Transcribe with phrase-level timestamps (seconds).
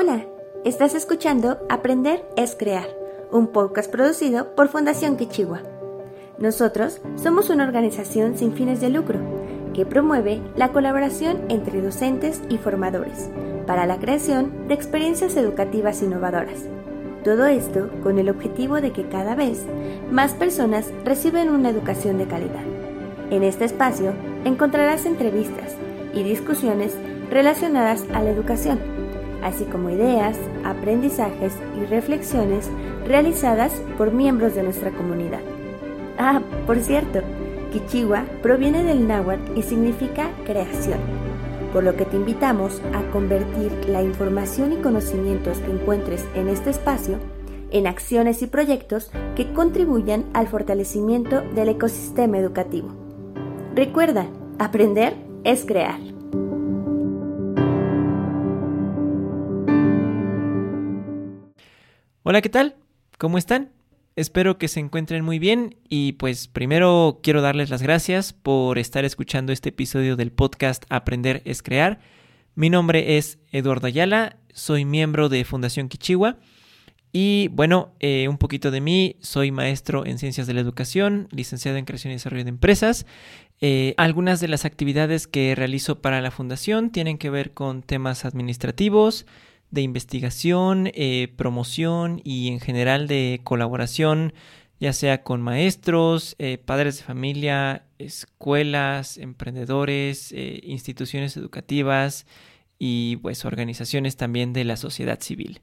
[0.00, 0.24] Hola,
[0.64, 2.88] estás escuchando Aprender es Crear,
[3.30, 5.60] un podcast producido por Fundación Quichigua.
[6.38, 9.20] Nosotros somos una organización sin fines de lucro
[9.74, 13.28] que promueve la colaboración entre docentes y formadores
[13.66, 16.64] para la creación de experiencias educativas innovadoras.
[17.22, 19.66] Todo esto con el objetivo de que cada vez
[20.10, 22.64] más personas reciban una educación de calidad.
[23.30, 24.14] En este espacio
[24.46, 25.74] encontrarás entrevistas
[26.14, 26.94] y discusiones
[27.30, 28.78] relacionadas a la educación,
[29.42, 32.68] así como ideas, aprendizajes y reflexiones
[33.06, 35.40] realizadas por miembros de nuestra comunidad.
[36.18, 37.20] Ah, por cierto,
[37.72, 40.98] Quichigua proviene del náhuatl y significa creación,
[41.72, 46.70] por lo que te invitamos a convertir la información y conocimientos que encuentres en este
[46.70, 47.18] espacio
[47.72, 52.88] en acciones y proyectos que contribuyan al fortalecimiento del ecosistema educativo.
[53.74, 54.26] Recuerda,
[54.58, 56.19] aprender es crear.
[62.30, 62.76] Hola, ¿qué tal?
[63.18, 63.72] ¿Cómo están?
[64.14, 69.04] Espero que se encuentren muy bien y pues primero quiero darles las gracias por estar
[69.04, 71.98] escuchando este episodio del podcast Aprender es Crear.
[72.54, 76.36] Mi nombre es Eduardo Ayala, soy miembro de Fundación Kichiwa
[77.10, 81.78] y bueno, eh, un poquito de mí, soy maestro en Ciencias de la Educación, licenciado
[81.78, 83.06] en Creación y Desarrollo de Empresas.
[83.60, 88.24] Eh, algunas de las actividades que realizo para la Fundación tienen que ver con temas
[88.24, 89.26] administrativos,
[89.70, 94.32] de investigación, eh, promoción y en general de colaboración,
[94.80, 102.26] ya sea con maestros, eh, padres de familia, escuelas, emprendedores, eh, instituciones educativas
[102.78, 105.60] y pues organizaciones también de la sociedad civil.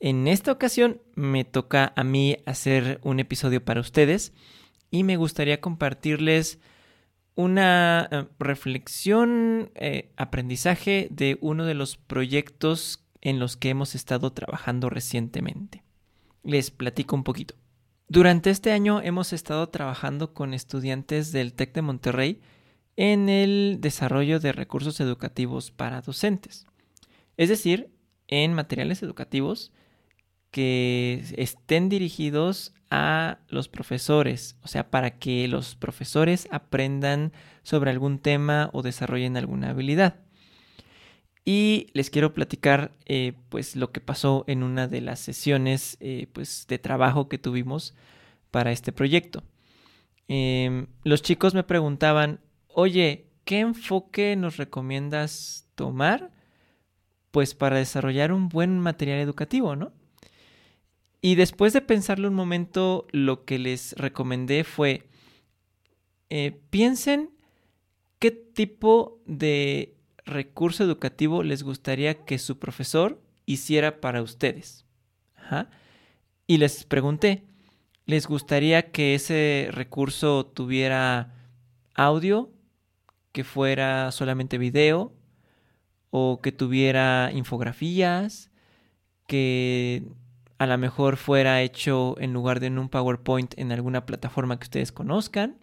[0.00, 4.32] En esta ocasión me toca a mí hacer un episodio para ustedes
[4.90, 6.58] y me gustaría compartirles
[7.36, 9.70] una reflexión,
[10.16, 15.82] aprendizaje de uno de los proyectos en los que hemos estado trabajando recientemente.
[16.42, 17.54] Les platico un poquito.
[18.08, 22.40] Durante este año hemos estado trabajando con estudiantes del TEC de Monterrey
[22.96, 26.66] en el desarrollo de recursos educativos para docentes.
[27.36, 27.90] Es decir,
[28.26, 29.72] en materiales educativos
[30.50, 37.32] que estén dirigidos a los profesores, o sea, para que los profesores aprendan
[37.62, 40.16] sobre algún tema o desarrollen alguna habilidad.
[41.52, 46.28] Y les quiero platicar eh, pues lo que pasó en una de las sesiones eh,
[46.32, 47.92] pues, de trabajo que tuvimos
[48.52, 49.42] para este proyecto.
[50.28, 56.30] Em, los chicos me preguntaban, oye, ¿qué enfoque nos recomiendas tomar?
[57.32, 59.92] Pues para desarrollar un buen material educativo, ¿no?
[61.20, 65.08] Y después de pensarlo un momento, lo que les recomendé fue,
[66.28, 67.30] eh, piensen
[68.20, 69.96] qué tipo de
[70.30, 74.86] recurso educativo les gustaría que su profesor hiciera para ustedes?
[76.46, 77.44] Y les pregunté,
[78.06, 81.34] ¿les gustaría que ese recurso tuviera
[81.94, 82.50] audio,
[83.32, 85.12] que fuera solamente video,
[86.10, 88.50] o que tuviera infografías,
[89.26, 90.02] que
[90.58, 94.64] a lo mejor fuera hecho en lugar de en un PowerPoint en alguna plataforma que
[94.64, 95.58] ustedes conozcan?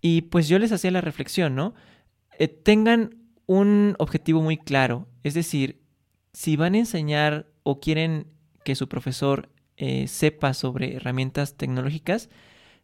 [0.00, 1.74] Y pues yo les hacía la reflexión, ¿no?
[2.38, 3.19] Eh, tengan
[3.50, 5.08] un objetivo muy claro.
[5.24, 5.80] Es decir,
[6.32, 8.28] si van a enseñar o quieren
[8.64, 12.30] que su profesor eh, sepa sobre herramientas tecnológicas,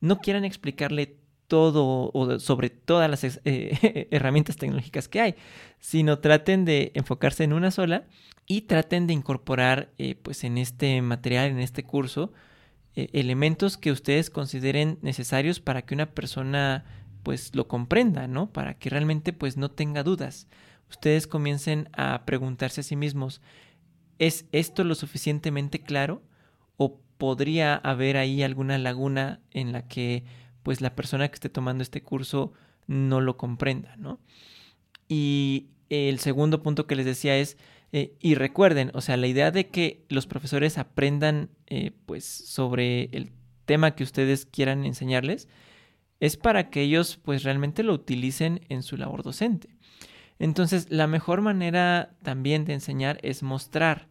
[0.00, 1.16] no quieran explicarle
[1.48, 5.34] todo o sobre todas las eh, herramientas tecnológicas que hay,
[5.80, 8.04] sino traten de enfocarse en una sola
[8.46, 12.32] y traten de incorporar eh, pues en este material, en este curso,
[12.94, 16.84] elementos que ustedes consideren necesarios para que una persona
[17.22, 18.52] pues lo comprenda, ¿no?
[18.52, 20.48] Para que realmente pues no tenga dudas.
[20.90, 23.40] Ustedes comiencen a preguntarse a sí mismos,
[24.18, 26.22] ¿es esto lo suficientemente claro?
[26.76, 30.24] ¿O podría haber ahí alguna laguna en la que
[30.62, 32.52] pues la persona que esté tomando este curso
[32.86, 34.20] no lo comprenda, ¿no?
[35.08, 37.56] Y el segundo punto que les decía es,
[37.92, 43.04] eh, y recuerden, o sea, la idea de que los profesores aprendan eh, pues sobre
[43.12, 43.32] el
[43.66, 45.48] tema que ustedes quieran enseñarles,
[46.22, 49.76] es para que ellos pues realmente lo utilicen en su labor docente.
[50.38, 54.06] Entonces, la mejor manera también de enseñar es mostrar.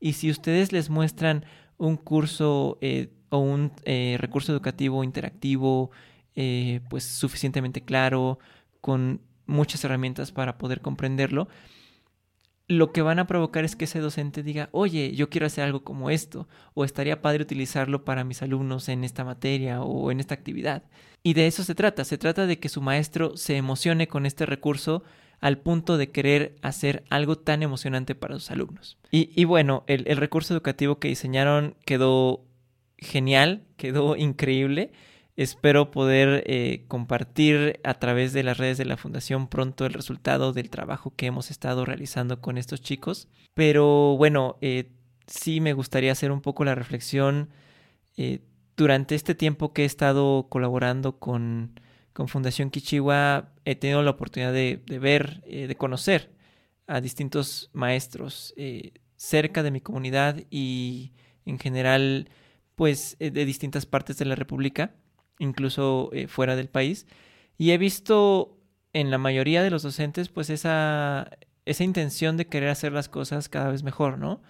[0.00, 1.44] Y si ustedes les muestran
[1.78, 5.92] un curso eh, o un eh, recurso educativo interactivo,
[6.34, 8.40] eh, pues suficientemente claro,
[8.80, 11.46] con muchas herramientas para poder comprenderlo,
[12.72, 15.84] lo que van a provocar es que ese docente diga, oye, yo quiero hacer algo
[15.84, 20.34] como esto, o estaría padre utilizarlo para mis alumnos en esta materia o en esta
[20.34, 20.82] actividad.
[21.22, 24.46] Y de eso se trata, se trata de que su maestro se emocione con este
[24.46, 25.02] recurso
[25.40, 28.96] al punto de querer hacer algo tan emocionante para sus alumnos.
[29.10, 32.44] Y, bueno, el, recurso educativo que diseñaron quedó
[32.96, 34.92] genial, quedó increíble.
[35.42, 40.52] Espero poder eh, compartir a través de las redes de la Fundación pronto el resultado
[40.52, 43.26] del trabajo que hemos estado realizando con estos chicos.
[43.52, 44.92] Pero bueno, eh,
[45.26, 47.50] sí me gustaría hacer un poco la reflexión.
[48.16, 48.38] Eh,
[48.76, 51.72] durante este tiempo que he estado colaborando con,
[52.12, 56.30] con Fundación Kichiwa, he tenido la oportunidad de, ver, de conocer
[56.86, 58.54] a distintos maestros
[59.16, 61.14] cerca de mi comunidad y
[61.46, 62.28] en general,
[62.76, 64.94] pues de distintas partes de la República
[65.42, 67.06] incluso eh, fuera del país.
[67.58, 68.58] Y he visto
[68.92, 71.30] en la mayoría de los docentes, pues esa,
[71.64, 74.42] esa intención de querer hacer las cosas cada vez mejor, ¿no?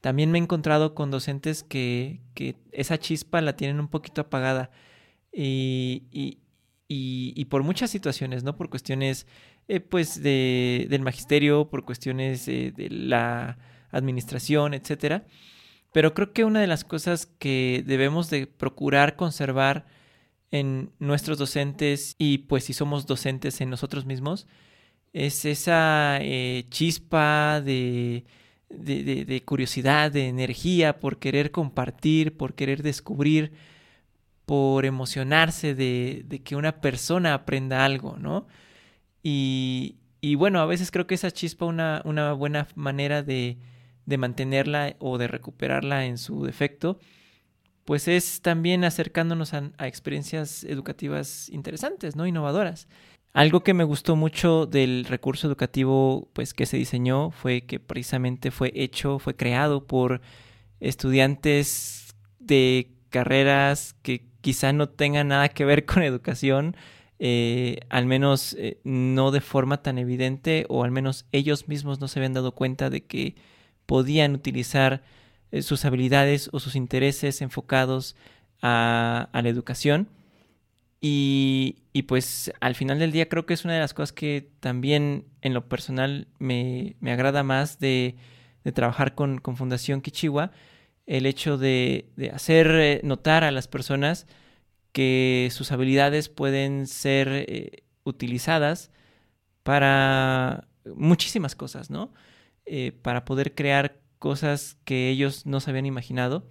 [0.00, 4.70] También me he encontrado con docentes que, que esa chispa la tienen un poquito apagada
[5.32, 6.38] y, y,
[6.88, 8.56] y, por muchas situaciones, ¿no?
[8.56, 9.26] Por cuestiones,
[9.68, 13.58] eh, pues, de, del magisterio, por cuestiones de la
[13.90, 15.26] administración, etcétera.
[15.92, 19.86] Pero creo que una de las cosas que debemos de procurar conservar
[20.50, 24.46] en nuestros docentes y pues si somos docentes en nosotros mismos,
[25.12, 28.24] es esa eh, chispa de,
[28.68, 33.52] de, curiosidad, de energía por querer compartir, por querer descubrir,
[34.46, 38.46] por emocionarse de, de que una persona aprenda algo, ¿no?
[39.22, 43.58] Y, y, bueno, a veces creo que esa chispa una, una buena manera de,
[44.06, 46.98] de mantenerla o de recuperarla en su defecto
[47.90, 52.24] pues es también acercándonos a, experiencias educativas interesantes, ¿no?
[52.24, 52.86] Innovadoras.
[53.32, 58.52] Algo que me gustó mucho del recurso educativo pues que se diseñó fue que precisamente
[58.52, 60.20] fue hecho, fue creado por
[60.78, 66.76] estudiantes de carreras que quizá no tengan nada que ver con educación,
[67.18, 72.06] eh, al menos eh, no de forma tan evidente o al menos ellos mismos no
[72.06, 73.34] se habían dado cuenta de que
[73.86, 75.02] podían utilizar
[75.62, 78.16] sus habilidades o sus intereses enfocados
[78.62, 80.08] a, la educación.
[81.00, 81.76] Y,
[82.06, 85.54] pues al final del día creo que es una de las cosas que también en
[85.54, 88.16] lo personal me, agrada más de,
[88.74, 90.52] trabajar con, Fundación Kichiwa,
[91.06, 94.26] el hecho de, hacer eh, notar a las personas
[94.92, 98.90] que sus habilidades pueden ser eh, utilizadas
[99.62, 102.12] para muchísimas cosas, ¿no?
[103.02, 106.46] para poder crear cosas que ellos no se habían imaginado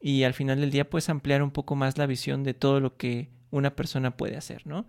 [0.00, 2.98] y al final del día pues ampliar un poco más la visión de todo lo
[2.98, 4.86] que una persona puede hacer, ¿no?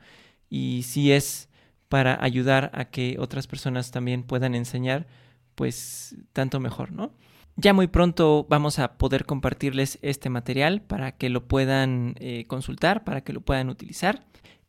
[0.49, 1.47] Y si es
[1.87, 5.07] para ayudar a que otras personas también puedan enseñar,
[5.53, 7.13] pues tanto mejor, ¿no?
[7.55, 13.05] Ya muy pronto vamos a poder compartirles este material para que lo puedan eh, consultar,
[13.05, 14.25] para que lo puedan utilizar.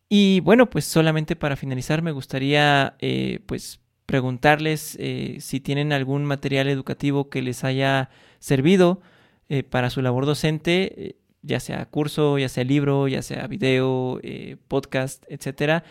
[0.08, 6.24] Y bueno, pues solamente para finalizar me gustaría eh, pues preguntarles eh, si tienen algún
[6.24, 8.08] material educativo que les haya
[8.38, 9.00] servido
[9.48, 14.20] eh, para su labor docente, eh, ya sea curso, ya sea libro, ya sea video,
[14.66, 15.84] podcast, etcétera.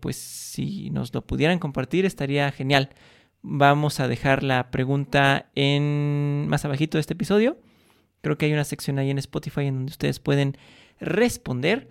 [0.00, 2.90] pues si nos lo pudieran compartir estaría genial.
[3.42, 7.56] Vamos a dejar la pregunta en más abajito de este episodio.
[8.20, 10.56] Creo que hay una sección ahí en Spotify en donde ustedes pueden
[10.98, 11.88] responder.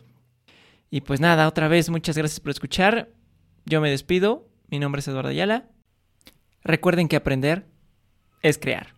[0.92, 3.10] Y pues nada, otra vez muchas gracias por escuchar.
[3.66, 4.49] Yo me despido.
[4.72, 5.68] Mi nombre es Eduardo Ayala.
[6.64, 7.66] Recuerden que aprender
[8.44, 8.96] es crear.